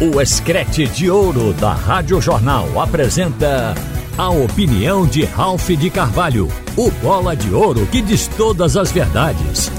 O 0.00 0.20
Escrete 0.20 0.86
de 0.86 1.10
Ouro 1.10 1.52
da 1.52 1.72
Rádio 1.72 2.20
Jornal 2.20 2.80
apresenta 2.80 3.74
a 4.16 4.30
opinião 4.30 5.04
de 5.04 5.24
Ralph 5.24 5.70
de 5.70 5.90
Carvalho, 5.90 6.46
o 6.76 6.88
bola 7.02 7.34
de 7.34 7.52
ouro 7.52 7.84
que 7.88 8.00
diz 8.00 8.28
todas 8.28 8.76
as 8.76 8.92
verdades. 8.92 9.72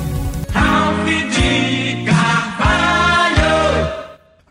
Ralph 0.52 1.08
de 1.08 2.04
Carvalho! 2.04 3.40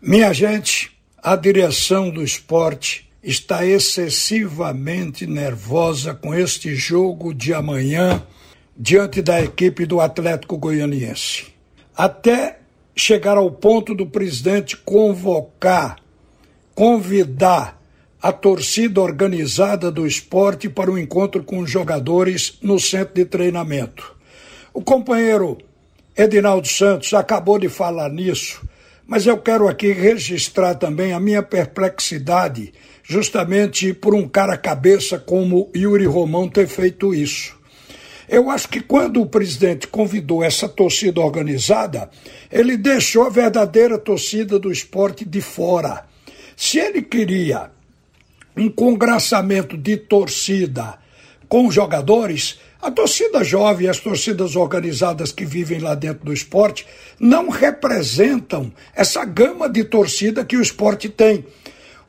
Minha 0.01 0.33
gente, 0.33 0.89
a 1.21 1.35
direção 1.35 2.09
do 2.09 2.23
esporte 2.23 3.07
está 3.21 3.63
excessivamente 3.63 5.27
nervosa 5.27 6.15
com 6.15 6.33
este 6.33 6.73
jogo 6.73 7.31
de 7.31 7.53
amanhã 7.53 8.23
diante 8.75 9.21
da 9.21 9.39
equipe 9.39 9.85
do 9.85 10.01
Atlético 10.01 10.57
Goianiense. 10.57 11.53
Até 11.95 12.58
chegar 12.99 13.37
ao 13.37 13.49
ponto 13.49 13.95
do 13.95 14.05
presidente 14.05 14.75
convocar, 14.75 15.97
convidar 16.75 17.79
a 18.21 18.31
torcida 18.31 19.01
organizada 19.01 19.89
do 19.89 20.05
esporte 20.05 20.67
para 20.69 20.91
um 20.91 20.97
encontro 20.97 21.43
com 21.43 21.59
os 21.59 21.71
jogadores 21.71 22.57
no 22.61 22.79
centro 22.79 23.15
de 23.15 23.25
treinamento. 23.25 24.15
O 24.73 24.81
companheiro 24.81 25.57
Edinaldo 26.15 26.67
Santos 26.67 27.13
acabou 27.13 27.57
de 27.57 27.69
falar 27.69 28.09
nisso, 28.09 28.61
mas 29.07 29.25
eu 29.25 29.37
quero 29.37 29.67
aqui 29.67 29.91
registrar 29.93 30.75
também 30.75 31.13
a 31.13 31.19
minha 31.19 31.41
perplexidade, 31.41 32.73
justamente 33.01 33.93
por 33.93 34.13
um 34.13 34.27
cara 34.27 34.57
cabeça 34.57 35.17
como 35.17 35.71
Yuri 35.75 36.05
Romão 36.05 36.49
ter 36.49 36.67
feito 36.67 37.15
isso. 37.15 37.58
Eu 38.29 38.51
acho 38.51 38.69
que 38.69 38.79
quando 38.79 39.19
o 39.19 39.25
presidente 39.25 39.87
convidou 39.87 40.43
essa 40.43 40.69
torcida 40.69 41.19
organizada, 41.19 42.11
ele 42.51 42.77
deixou 42.77 43.23
a 43.23 43.29
verdadeira 43.29 43.97
torcida 43.97 44.59
do 44.59 44.71
esporte 44.71 45.25
de 45.25 45.41
fora. 45.41 46.05
Se 46.55 46.77
ele 46.77 47.01
queria 47.01 47.71
um 48.55 48.69
congraçamento 48.69 49.75
de 49.75 49.97
torcida 49.97 50.99
com 51.47 51.71
jogadores, 51.71 52.59
a 52.79 52.91
torcida 52.91 53.43
jovem 53.43 53.89
as 53.89 53.99
torcidas 53.99 54.55
organizadas 54.55 55.31
que 55.31 55.43
vivem 55.43 55.79
lá 55.79 55.95
dentro 55.95 56.25
do 56.25 56.33
esporte 56.33 56.85
não 57.19 57.49
representam 57.49 58.71
essa 58.95 59.25
gama 59.25 59.67
de 59.67 59.83
torcida 59.83 60.45
que 60.45 60.55
o 60.55 60.61
esporte 60.61 61.09
tem. 61.09 61.43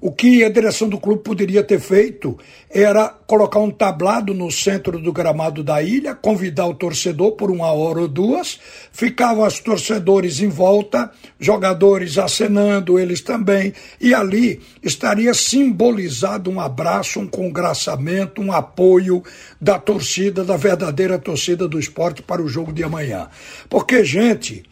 O 0.03 0.11
que 0.11 0.43
a 0.43 0.49
direção 0.49 0.89
do 0.89 0.99
clube 0.99 1.23
poderia 1.23 1.63
ter 1.63 1.79
feito 1.79 2.39
era 2.71 3.07
colocar 3.27 3.59
um 3.61 3.71
tablado 3.71 4.33
no 4.33 4.51
centro 4.51 4.99
do 4.99 5.13
gramado 5.13 5.63
da 5.63 5.83
ilha, 5.83 6.15
convidar 6.15 6.67
o 6.67 6.75
torcedor 6.75 7.33
por 7.33 7.51
uma 7.51 7.71
hora 7.71 8.01
ou 8.01 8.09
duas, 8.09 8.59
ficavam 8.91 9.47
os 9.47 9.61
torcedores 9.61 10.41
em 10.41 10.49
volta, 10.49 11.11
jogadores 11.39 12.17
acenando, 12.17 12.99
eles 12.99 13.21
também, 13.21 13.75
e 14.01 14.15
ali 14.15 14.63
estaria 14.83 15.35
simbolizado 15.35 16.51
um 16.51 16.59
abraço, 16.59 17.21
um 17.21 17.27
congraçamento, 17.27 18.41
um 18.41 18.53
apoio 18.53 19.23
da 19.61 19.79
torcida, 19.79 20.43
da 20.43 20.57
verdadeira 20.57 21.19
torcida 21.19 21.69
do 21.69 21.79
esporte 21.79 22.23
para 22.23 22.41
o 22.41 22.49
jogo 22.49 22.73
de 22.73 22.83
amanhã. 22.83 23.29
Porque, 23.69 24.03
gente, 24.03 24.63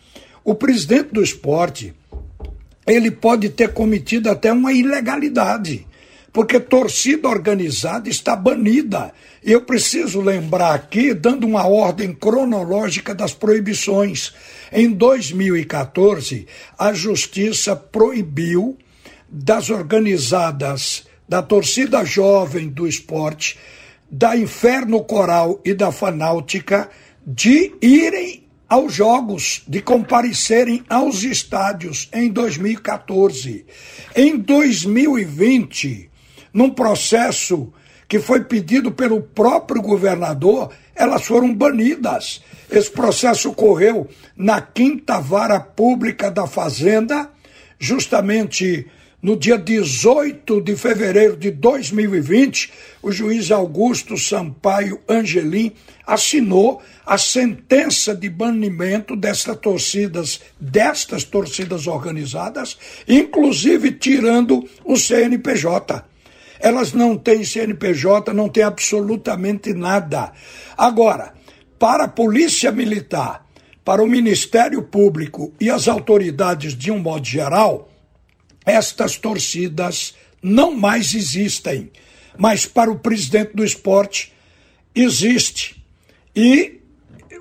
o 0.43 0.55
presidente 0.55 1.13
do 1.13 1.23
esporte 1.23 1.95
ele 2.89 3.11
pode 3.11 3.51
ter 3.51 3.73
cometido 3.73 4.31
até 4.31 4.53
uma 4.53 4.73
ilegalidade, 4.73 5.87
porque 6.33 6.59
torcida 6.59 7.29
organizada 7.29 8.09
está 8.09 8.35
banida. 8.35 9.13
Eu 9.45 9.63
preciso 9.63 10.21
lembrar 10.21 10.75
aqui, 10.75 11.13
dando 11.13 11.47
uma 11.47 11.67
ordem 11.67 12.15
cronológica 12.15 13.15
das 13.15 13.33
proibições. 13.33 14.33
Em 14.73 14.91
2014, 14.91 16.47
a 16.79 16.93
Justiça 16.93 17.77
proibiu 17.77 18.77
das 19.29 19.69
organizadas 19.69 21.07
da 21.29 21.43
torcida 21.43 22.05
jovem 22.05 22.69
do 22.69 22.87
esporte, 22.87 23.59
da 24.11 24.35
Inferno 24.35 25.05
Coral 25.05 25.61
e 25.63 25.75
da 25.75 25.93
Fanáutica 25.93 26.89
de 27.27 27.75
irem 27.83 28.48
aos 28.69 28.93
jogos, 28.93 29.63
de 29.67 29.81
comparecerem 29.81 30.85
aos 30.89 31.23
estádios 31.23 32.09
em 32.13 32.29
2014. 32.29 33.65
Em 34.15 34.37
2020, 34.37 36.11
num 36.53 36.71
processo 36.71 37.73
que 38.07 38.19
foi 38.19 38.45
pedido 38.45 38.91
pelo 38.91 39.23
próprio 39.23 39.81
governador, 39.81 40.71
elas 40.95 41.25
foram 41.25 41.55
banidas. 41.55 42.43
Esse 42.71 42.91
processo 42.91 43.51
ocorreu 43.51 44.09
na 44.37 44.61
quinta 44.61 45.21
vara 45.21 45.61
pública 45.61 46.31
da 46.31 46.47
Fazenda, 46.47 47.31
justamente 47.79 48.87
no 49.21 49.37
dia 49.37 49.59
18 49.59 50.61
de 50.61 50.77
fevereiro 50.77 51.37
de 51.37 51.51
2020, 51.51 52.73
o 53.03 53.11
juiz 53.11 53.51
Augusto 53.51 54.17
Sampaio 54.17 55.01
Angelim 55.09 55.73
assinou 56.07 56.81
a 57.05 57.19
sentença 57.19 58.15
de 58.15 58.29
banimento 58.29 59.17
destas 59.17 59.57
torcidas, 59.57 60.41
destas 60.61 61.25
torcidas 61.25 61.89
organizadas, 61.89 62.79
inclusive 63.09 63.93
tirando 63.93 64.69
o 64.85 64.97
CNPJ. 64.97 66.05
Elas 66.61 66.93
não 66.93 67.17
têm 67.17 67.45
CNPJ, 67.45 68.33
não 68.33 68.49
têm 68.49 68.63
absolutamente 68.63 69.75
nada. 69.75 70.33
Agora, 70.77 71.35
para 71.79 72.05
a 72.05 72.09
Polícia 72.09 72.71
Militar, 72.71 73.47
para 73.85 74.03
o 74.03 74.07
Ministério 74.07 74.83
Público 74.83 75.53
e 75.61 75.71
as 75.71 75.89
autoridades 75.89 76.75
de 76.75 76.91
um 76.91 76.99
modo 76.99 77.27
geral, 77.27 77.89
estas 78.69 79.17
torcidas 79.17 80.15
não 80.43 80.75
mais 80.75 81.15
existem. 81.15 81.91
Mas 82.37 82.67
para 82.67 82.91
o 82.91 82.99
presidente 82.99 83.55
do 83.55 83.65
esporte, 83.65 84.33
existe. 84.95 85.83
E 86.35 86.81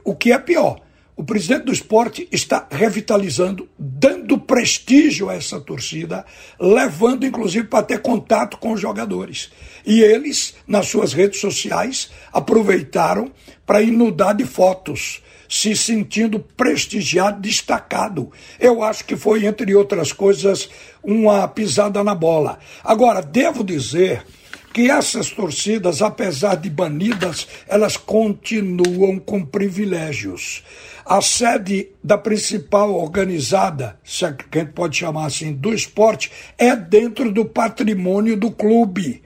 o 0.04 0.16
que 0.16 0.32
é 0.32 0.40
pior, 0.40 0.82
o 1.16 1.24
presidente 1.24 1.66
do 1.66 1.74
esporte 1.74 2.28
está 2.32 2.68
revitalizando, 2.70 3.68
dando 3.78 4.38
prestígio 4.38 5.30
a 5.30 5.34
essa 5.34 5.60
torcida, 5.60 6.24
levando 6.60 7.26
inclusive 7.26 7.68
para 7.68 7.84
ter 7.84 8.02
contato 8.02 8.58
com 8.58 8.72
os 8.72 8.80
jogadores. 8.80 9.50
E 9.86 10.02
eles, 10.02 10.56
nas 10.68 10.88
suas 10.88 11.14
redes 11.14 11.42
sociais, 11.42 12.12
aproveitaram 12.32 13.32
para 13.66 13.82
inundar 13.82 14.36
de 14.36 14.46
fotos 14.46 15.22
se 15.48 15.76
sentindo 15.76 16.40
prestigiado, 16.40 17.42
destacado. 17.42 18.32
Eu 18.60 18.84
acho 18.84 19.06
que 19.06 19.16
foi, 19.16 19.46
entre 19.46 19.74
outras 19.76 20.12
coisas, 20.12 20.70
uma 21.04 21.48
pisada 21.48 22.04
na 22.04 22.16
bola. 22.16 22.60
Agora, 22.84 23.22
devo 23.22 23.64
dizer 23.64 24.26
que 24.74 24.92
essas 24.92 25.32
torcidas, 25.32 26.02
apesar 26.02 26.56
de 26.56 26.70
banidas, 26.70 27.48
elas 27.68 27.98
continuam 27.98 29.18
com 29.18 29.44
privilégios. 29.44 30.64
A 31.04 31.22
sede 31.22 31.90
da 32.04 32.18
principal 32.18 32.94
organizada, 32.94 33.98
se 34.04 34.26
a 34.26 34.30
gente 34.30 34.72
pode 34.74 34.98
chamar 34.98 35.26
assim, 35.26 35.54
do 35.54 35.74
esporte, 35.74 36.32
é 36.58 36.76
dentro 36.76 37.32
do 37.32 37.46
patrimônio 37.46 38.38
do 38.38 38.52
clube. 38.52 39.24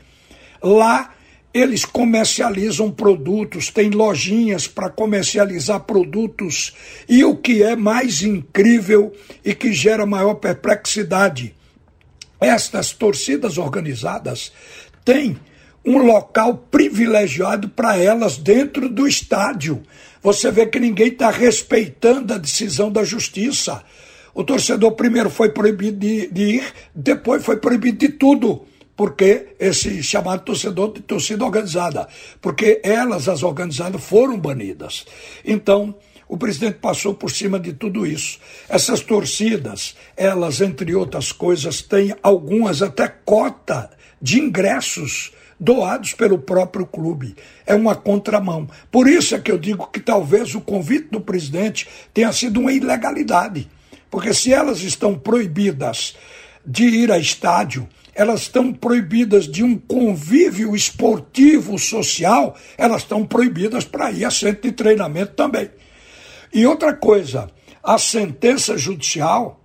Lá 0.61 1.11
eles 1.53 1.83
comercializam 1.83 2.89
produtos, 2.89 3.69
têm 3.69 3.89
lojinhas 3.89 4.67
para 4.67 4.89
comercializar 4.89 5.81
produtos. 5.81 6.73
E 7.07 7.23
o 7.23 7.35
que 7.35 7.61
é 7.61 7.75
mais 7.75 8.21
incrível 8.21 9.13
e 9.43 9.53
que 9.53 9.73
gera 9.73 10.05
maior 10.05 10.35
perplexidade, 10.35 11.53
estas 12.39 12.91
torcidas 12.91 13.57
organizadas 13.57 14.51
têm 15.03 15.37
um 15.85 15.97
local 15.97 16.65
privilegiado 16.69 17.67
para 17.69 17.97
elas 17.97 18.37
dentro 18.37 18.87
do 18.87 19.07
estádio. 19.07 19.81
Você 20.23 20.51
vê 20.51 20.65
que 20.67 20.79
ninguém 20.79 21.07
está 21.07 21.29
respeitando 21.29 22.33
a 22.33 22.37
decisão 22.37 22.91
da 22.91 23.03
justiça. 23.03 23.83
O 24.33 24.43
torcedor 24.43 24.93
primeiro 24.93 25.29
foi 25.29 25.49
proibido 25.49 25.97
de, 25.97 26.27
de 26.27 26.43
ir, 26.43 26.73
depois 26.95 27.43
foi 27.43 27.57
proibido 27.57 27.97
de 27.97 28.09
tudo 28.09 28.65
porque 29.01 29.55
esse 29.59 30.03
chamado 30.03 30.43
torcedor 30.43 30.93
de 30.93 31.01
torcida 31.01 31.43
organizada, 31.43 32.07
porque 32.39 32.79
elas, 32.83 33.27
as 33.27 33.41
organizadas, 33.41 34.03
foram 34.03 34.39
banidas. 34.39 35.07
Então, 35.43 35.95
o 36.27 36.37
presidente 36.37 36.75
passou 36.75 37.15
por 37.15 37.31
cima 37.31 37.59
de 37.59 37.73
tudo 37.73 38.05
isso. 38.05 38.37
Essas 38.69 38.99
torcidas, 38.99 39.95
elas, 40.15 40.61
entre 40.61 40.93
outras 40.93 41.31
coisas, 41.31 41.81
têm 41.81 42.13
algumas 42.21 42.83
até 42.83 43.07
cota 43.07 43.89
de 44.21 44.39
ingressos 44.39 45.31
doados 45.59 46.13
pelo 46.13 46.37
próprio 46.37 46.85
clube. 46.85 47.35
É 47.65 47.73
uma 47.73 47.95
contramão. 47.95 48.69
Por 48.91 49.07
isso 49.07 49.33
é 49.33 49.39
que 49.39 49.51
eu 49.51 49.57
digo 49.57 49.87
que 49.87 49.99
talvez 49.99 50.53
o 50.53 50.61
convite 50.61 51.07
do 51.09 51.21
presidente 51.21 51.87
tenha 52.13 52.31
sido 52.31 52.59
uma 52.59 52.71
ilegalidade. 52.71 53.67
Porque 54.11 54.31
se 54.31 54.53
elas 54.53 54.83
estão 54.83 55.17
proibidas 55.17 56.15
de 56.63 56.83
ir 56.83 57.11
a 57.11 57.17
estádio, 57.17 57.89
elas 58.21 58.41
estão 58.41 58.71
proibidas 58.71 59.47
de 59.47 59.63
um 59.63 59.75
convívio 59.75 60.75
esportivo 60.75 61.79
social, 61.79 62.55
elas 62.77 63.01
estão 63.01 63.25
proibidas 63.25 63.83
para 63.83 64.11
ir 64.11 64.23
a 64.23 64.29
centro 64.29 64.61
de 64.61 64.71
treinamento 64.71 65.33
também. 65.33 65.71
E 66.53 66.63
outra 66.67 66.93
coisa, 66.93 67.49
a 67.83 67.97
sentença 67.97 68.77
judicial 68.77 69.59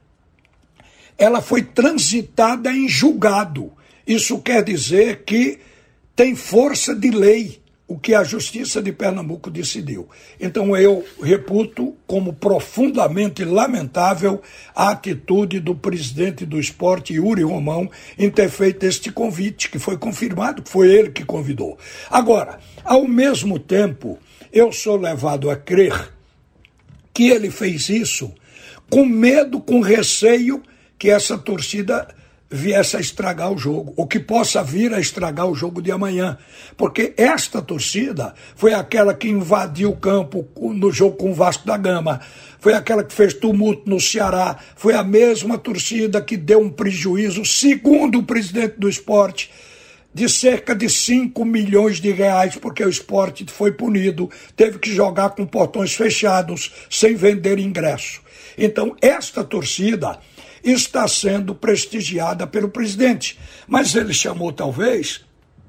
ela 1.19 1.43
foi 1.43 1.63
transitada 1.63 2.71
em 2.71 2.89
julgado. 2.89 3.73
Isso 4.07 4.39
quer 4.39 4.63
dizer 4.63 5.25
que 5.25 5.59
tem 6.15 6.35
força 6.35 6.95
de 6.95 7.11
lei 7.11 7.61
o 7.89 7.97
que 7.97 8.15
a 8.15 8.25
Justiça 8.25 8.83
de 8.83 8.91
Pernambuco 8.91 9.49
decidiu. 9.49 10.09
Então 10.41 10.77
eu 10.77 11.05
reputo 11.23 11.95
como 12.07 12.33
profundamente 12.33 13.45
lamentável 13.45 14.43
a 14.75 14.91
atitude 14.91 15.61
do 15.61 15.75
presidente 15.75 16.45
do 16.45 16.59
esporte, 16.59 17.15
Yuri 17.15 17.43
Romão, 17.43 17.89
em 18.19 18.29
ter 18.29 18.51
feito 18.51 18.85
este 18.85 19.13
convite, 19.13 19.71
que 19.71 19.79
foi 19.79 19.97
confirmado, 19.97 20.63
que 20.63 20.71
foi 20.71 20.93
ele 20.93 21.11
que 21.11 21.25
convidou. 21.25 21.79
Agora, 22.11 22.59
ao 22.85 23.07
mesmo 23.07 23.59
tempo, 23.59 24.19
eu 24.53 24.73
sou 24.73 24.97
levado 24.97 25.49
a 25.49 25.57
crer 25.57 26.13
que 27.15 27.29
ele 27.29 27.51
fez 27.51 27.89
isso 27.89 28.33
com 28.91 29.07
medo, 29.07 29.61
com 29.61 29.81
receio 29.81 30.63
que 30.99 31.11
essa 31.11 31.39
torcida 31.39 32.09
viesse 32.51 32.97
a 32.97 33.01
estragar 33.01 33.53
o 33.53 33.59
jogo, 33.59 33.93
ou 33.97 34.07
que 34.07 34.21
possa 34.21 34.63
vir 34.63 34.95
a 34.95 35.01
estragar 35.01 35.47
o 35.47 35.55
jogo 35.55 35.83
de 35.83 35.91
amanhã. 35.91 36.39
Porque 36.77 37.13
esta 37.17 37.61
torcida 37.61 38.35
foi 38.55 38.73
aquela 38.73 39.13
que 39.15 39.29
invadiu 39.29 39.91
o 39.91 39.97
campo 39.97 40.47
no 40.57 40.91
jogo 40.93 41.17
com 41.17 41.31
o 41.31 41.35
Vasco 41.35 41.67
da 41.67 41.77
Gama, 41.77 42.21
foi 42.59 42.75
aquela 42.75 43.05
que 43.05 43.13
fez 43.13 43.35
tumulto 43.35 43.89
no 43.89 44.01
Ceará, 44.01 44.59
foi 44.77 44.95
a 44.95 45.03
mesma 45.03 45.59
torcida 45.59 46.21
que 46.21 46.37
deu 46.37 46.61
um 46.61 46.71
prejuízo, 46.71 47.45
segundo 47.45 48.19
o 48.19 48.25
presidente 48.25 48.75
do 48.79 48.89
esporte, 48.89 49.51
de 50.15 50.29
cerca 50.29 50.75
de 50.75 50.89
5 50.89 51.45
milhões 51.45 52.01
de 52.01 52.11
reais, 52.11 52.57
porque 52.57 52.83
o 52.83 52.89
esporte 52.89 53.45
foi 53.49 53.73
punido, 53.73 54.31
teve 54.57 54.79
que 54.79 54.91
jogar 54.91 55.31
com 55.31 55.45
portões 55.45 55.95
fechados, 55.95 56.73
sem 56.89 57.15
vender 57.15 57.59
ingresso. 57.59 58.23
Então, 58.57 58.97
esta 59.03 59.45
torcida 59.45 60.19
está 60.63 61.07
sendo 61.09 61.55
prestigiada 61.55 62.47
pelo 62.47 62.69
presidente. 62.69 63.39
Mas 63.67 63.95
ele 63.95 64.13
chamou, 64.13 64.53
talvez, 64.53 65.25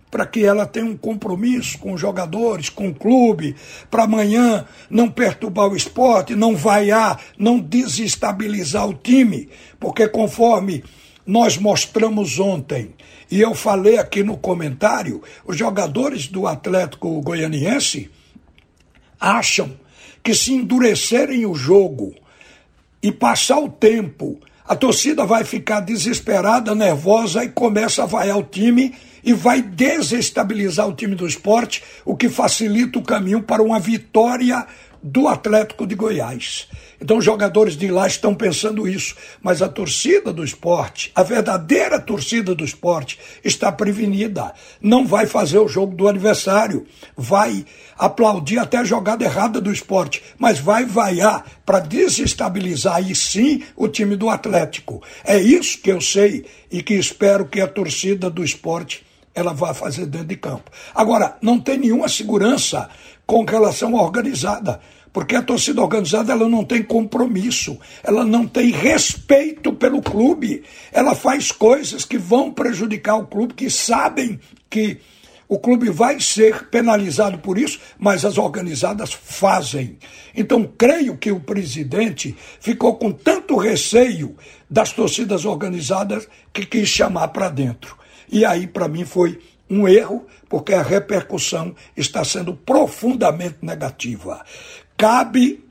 para 0.10 0.26
que 0.26 0.44
ela 0.44 0.66
tenha 0.66 0.86
um 0.86 0.98
compromisso 0.98 1.78
com 1.80 1.94
os 1.94 2.02
jogadores, 2.02 2.70
com 2.70 2.90
o 2.90 2.96
clube, 2.96 3.56
para 3.92 4.04
amanhã 4.04 4.66
não 4.90 5.10
perturbar 5.10 5.68
o 5.68 5.76
esporte, 5.76 6.36
não 6.36 6.56
vaiar, 6.56 7.22
não 7.38 7.60
desestabilizar 7.60 8.88
o 8.88 8.94
time, 8.94 9.50
porque 9.80 10.08
conforme 10.08 10.84
nós 11.26 11.58
mostramos 11.58 12.40
ontem, 12.40 12.96
e 13.30 13.42
eu 13.42 13.54
falei 13.54 13.98
aqui 13.98 14.24
no 14.24 14.38
comentário, 14.38 15.22
os 15.46 15.58
jogadores 15.58 16.28
do 16.28 16.48
Atlético 16.48 17.22
Goianiense 17.22 18.10
acham 19.20 19.78
que 20.24 20.34
se 20.34 20.54
endurecerem 20.54 21.46
o 21.46 21.54
jogo 21.54 22.16
e 23.04 23.12
passar 23.12 23.60
o 23.60 23.70
tempo 23.70 24.40
a 24.68 24.76
torcida 24.76 25.26
vai 25.26 25.44
ficar 25.46 25.80
desesperada, 25.80 26.76
nervosa 26.76 27.44
e 27.44 27.50
começa 27.50 28.04
a 28.04 28.06
vaiar 28.06 28.38
o 28.38 28.44
time 28.44 28.94
e 29.24 29.34
vai 29.34 29.62
desestabilizar 29.62 30.88
o 30.88 30.94
time 30.94 31.16
do 31.16 31.26
esporte, 31.26 31.84
o 32.06 32.16
que 32.16 32.30
facilita 32.30 33.00
o 33.00 33.04
caminho 33.04 33.42
para 33.42 33.64
uma 33.64 33.80
vitória 33.80 34.66
do 35.02 35.28
Atlético 35.28 35.86
de 35.86 35.96
Goiás. 35.96 36.68
Então, 37.00 37.18
os 37.18 37.26
jogadores 37.26 37.78
de 37.78 37.90
lá 37.90 38.08
estão 38.08 38.34
pensando 38.34 38.88
isso, 38.88 39.16
mas 39.42 39.62
a 39.62 39.70
torcida 39.70 40.34
do 40.34 40.44
esporte, 40.44 41.12
a 41.16 41.24
verdadeira 41.24 42.00
torcida 42.00 42.56
do 42.56 42.66
esporte, 42.66 43.20
está 43.44 43.72
prevenida. 43.72 44.54
Não 44.82 45.06
vai 45.06 45.26
fazer 45.28 45.60
o 45.60 45.68
jogo 45.68 45.96
do 45.96 46.08
aniversário, 46.08 46.86
vai 47.16 47.66
aplaudir 47.98 48.58
até 48.58 48.78
a 48.78 48.84
jogada 48.84 49.24
errada 49.24 49.62
do 49.62 49.72
esporte, 49.72 50.24
mas 50.38 50.60
vai 50.60 50.86
vaiar 50.86 51.46
para 51.66 51.80
desestabilizar 51.80 52.96
aí 52.96 53.16
sim 53.16 53.64
o 53.76 53.88
time 53.88 54.16
do 54.16 54.30
Atlético. 54.30 55.02
É 55.24 55.38
isso 55.38 55.80
que 55.80 55.92
eu 55.92 56.02
sei 56.02 56.46
e 56.72 56.82
que 56.82 56.96
espero 56.96 57.46
que 57.46 57.62
a 57.62 57.68
torcida 57.68 58.30
do 58.30 58.44
esporte 58.44 59.07
ela 59.38 59.54
vá 59.54 59.72
fazer 59.72 60.08
dentro 60.08 60.28
de 60.28 60.36
campo. 60.36 60.72
Agora, 60.96 61.38
não 61.44 61.60
tem 61.60 61.78
nenhuma 61.78 62.10
segurança 62.10 62.90
com 63.24 63.46
relação 63.46 63.96
à 63.96 64.02
organizada. 64.02 64.82
Porque 65.14 65.36
a 65.36 65.42
torcida 65.42 65.82
organizada 65.82 66.32
ela 66.32 66.48
não 66.50 66.64
tem 66.64 66.84
compromisso, 66.84 67.80
ela 68.04 68.24
não 68.24 68.46
tem 68.46 68.72
respeito 68.72 69.74
pelo 69.74 70.02
clube, 70.02 70.64
ela 70.92 71.16
faz 71.16 71.52
coisas 71.52 72.06
que 72.06 72.18
vão 72.18 72.52
prejudicar 72.52 73.16
o 73.16 73.26
clube, 73.26 73.54
que 73.54 73.70
sabem 73.70 74.40
que 74.70 75.00
o 75.48 75.58
clube 75.58 75.90
vai 75.90 76.20
ser 76.20 76.68
penalizado 76.68 77.40
por 77.40 77.58
isso, 77.58 77.80
mas 77.98 78.26
as 78.26 78.38
organizadas 78.38 79.14
fazem. 79.14 79.98
Então, 80.36 80.70
creio 80.78 81.18
que 81.18 81.32
o 81.32 81.40
presidente 81.40 82.36
ficou 82.60 82.96
com 82.98 83.12
tanto 83.12 83.56
receio 83.56 84.36
das 84.70 84.92
torcidas 84.92 85.46
organizadas 85.46 86.28
que 86.54 86.66
quis 86.66 86.90
chamar 86.90 87.30
para 87.30 87.50
dentro. 87.50 87.98
E 88.32 88.46
aí, 88.46 88.68
para 88.68 88.88
mim, 88.88 89.06
foi 89.06 89.40
um 89.70 89.88
erro, 89.88 90.26
porque 90.48 90.74
a 90.74 90.82
repercussão 90.82 91.76
está 91.96 92.24
sendo 92.24 92.54
profundamente 92.54 93.58
negativa. 93.62 94.44
Cabe 94.96 95.64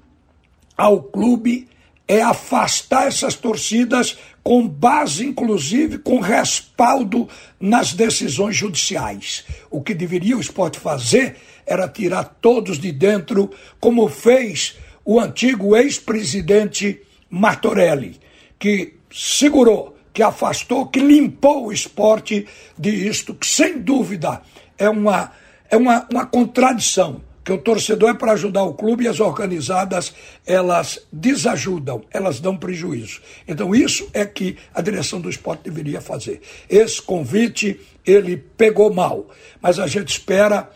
ao 0.77 1.03
clube 1.03 1.69
é 2.09 2.23
afastar 2.23 3.09
essas 3.09 3.35
torcidas 3.35 4.17
com 4.43 4.69
base, 4.69 5.27
inclusive, 5.27 5.99
com 5.99 6.21
respaldo 6.21 7.29
nas 7.59 7.93
decisões 7.93 8.55
judiciais. 8.55 9.45
O 9.71 9.83
que 9.83 9.93
deveria 9.93 10.37
o 10.37 10.41
esporte 10.41 10.79
fazer 10.79 11.37
era 11.67 11.89
tirar 11.89 12.37
todos 12.41 12.79
de 12.79 12.93
dentro, 12.93 13.51
como 13.81 14.09
fez 14.09 14.77
o 15.05 15.19
antigo 15.19 15.75
ex-presidente 15.75 17.03
Martorelli, 17.29 18.21
que 18.57 18.95
segurou 19.11 19.96
que 20.17 20.23
afastou, 20.23 20.87
que 20.87 20.99
limpou 20.99 21.67
o 21.67 21.73
esporte 21.73 22.47
de 22.79 22.89
isto, 22.89 23.35
que 23.35 23.47
sem 23.47 23.79
dúvida 23.79 24.41
é 24.79 24.89
uma, 24.89 25.31
é 25.69 25.77
uma, 25.77 26.09
uma 26.11 26.25
contradição 26.25 27.21
que 27.45 27.53
o 27.53 27.59
torcedor 27.59 28.09
é 28.09 28.15
para 28.15 28.33
ajudar 28.33 28.63
o 28.63 28.73
clube 28.73 29.05
e 29.05 29.09
as 29.09 29.21
organizadas 29.21 30.15
elas 30.47 31.07
desajudam, 31.13 32.03
elas 32.11 32.41
dão 32.41 32.57
prejuízo. 32.57 33.21
Então 33.47 33.75
isso 33.75 34.09
é 34.15 34.25
que 34.25 34.57
a 34.75 34.81
direção 34.81 35.21
do 35.21 35.29
esporte 35.29 35.65
deveria 35.65 36.01
fazer. 36.01 36.41
Esse 36.67 37.03
convite 37.03 37.79
ele 38.03 38.39
pegou 38.39 38.91
mal, 38.91 39.29
mas 39.61 39.79
a 39.79 39.87
gente 39.87 40.09
espera 40.09 40.71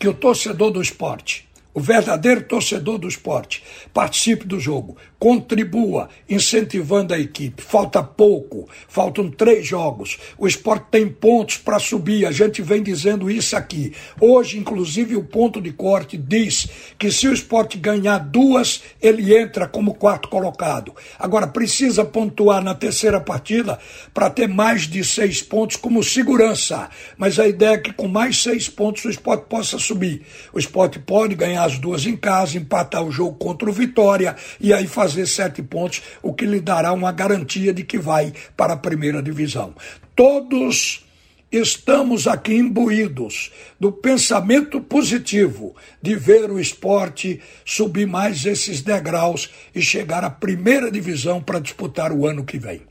que 0.00 0.08
o 0.08 0.14
torcedor 0.14 0.72
do 0.72 0.82
esporte 0.82 1.47
o 1.74 1.80
verdadeiro 1.80 2.42
torcedor 2.42 2.98
do 2.98 3.06
esporte 3.06 3.62
participe 3.94 4.46
do 4.46 4.58
jogo, 4.58 4.96
contribua, 5.18 6.08
incentivando 6.28 7.12
a 7.12 7.18
equipe. 7.18 7.62
Falta 7.62 8.02
pouco, 8.02 8.68
faltam 8.88 9.30
três 9.30 9.66
jogos. 9.66 10.18
O 10.38 10.46
esporte 10.46 10.86
tem 10.90 11.08
pontos 11.08 11.58
para 11.58 11.78
subir, 11.78 12.26
a 12.26 12.32
gente 12.32 12.62
vem 12.62 12.82
dizendo 12.82 13.30
isso 13.30 13.56
aqui. 13.56 13.92
Hoje, 14.20 14.58
inclusive, 14.58 15.14
o 15.14 15.22
ponto 15.22 15.60
de 15.60 15.72
corte 15.72 16.16
diz 16.16 16.68
que 16.98 17.10
se 17.12 17.28
o 17.28 17.32
esporte 17.32 17.78
ganhar 17.78 18.18
duas, 18.18 18.82
ele 19.00 19.36
entra 19.36 19.68
como 19.68 19.94
quarto 19.94 20.28
colocado. 20.28 20.94
Agora, 21.18 21.46
precisa 21.46 22.04
pontuar 22.04 22.62
na 22.62 22.74
terceira 22.74 23.20
partida 23.20 23.78
para 24.14 24.30
ter 24.30 24.48
mais 24.48 24.82
de 24.82 25.04
seis 25.04 25.42
pontos 25.42 25.76
como 25.76 26.02
segurança. 26.02 26.88
Mas 27.16 27.38
a 27.38 27.46
ideia 27.46 27.74
é 27.74 27.78
que 27.78 27.92
com 27.92 28.08
mais 28.08 28.42
seis 28.42 28.68
pontos 28.68 29.04
o 29.04 29.10
esporte 29.10 29.46
possa 29.48 29.78
subir. 29.78 30.22
O 30.52 30.58
esporte 30.58 30.98
pode 30.98 31.34
ganhar 31.34 31.57
as 31.58 31.78
duas 31.78 32.06
em 32.06 32.16
casa, 32.16 32.56
empatar 32.56 33.02
o 33.02 33.10
jogo 33.10 33.36
contra 33.36 33.68
o 33.68 33.72
Vitória 33.72 34.36
e 34.60 34.72
aí 34.72 34.86
fazer 34.86 35.26
sete 35.26 35.62
pontos, 35.62 36.02
o 36.22 36.32
que 36.32 36.46
lhe 36.46 36.60
dará 36.60 36.92
uma 36.92 37.12
garantia 37.12 37.72
de 37.72 37.84
que 37.84 37.98
vai 37.98 38.32
para 38.56 38.74
a 38.74 38.76
primeira 38.76 39.22
divisão. 39.22 39.74
Todos 40.14 41.04
estamos 41.50 42.26
aqui 42.26 42.54
imbuídos 42.54 43.50
do 43.80 43.90
pensamento 43.90 44.80
positivo 44.80 45.74
de 46.00 46.14
ver 46.14 46.50
o 46.50 46.60
esporte 46.60 47.40
subir 47.64 48.06
mais 48.06 48.44
esses 48.44 48.82
degraus 48.82 49.50
e 49.74 49.80
chegar 49.80 50.24
à 50.24 50.30
primeira 50.30 50.90
divisão 50.90 51.40
para 51.40 51.58
disputar 51.58 52.12
o 52.12 52.26
ano 52.26 52.44
que 52.44 52.58
vem. 52.58 52.82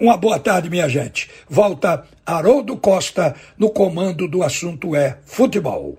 Uma 0.00 0.16
boa 0.16 0.38
tarde, 0.38 0.70
minha 0.70 0.88
gente. 0.88 1.28
Volta 1.48 2.06
Haroldo 2.24 2.76
Costa 2.78 3.34
no 3.58 3.70
comando 3.70 4.26
do 4.26 4.42
assunto 4.42 4.96
é 4.96 5.18
futebol. 5.26 5.98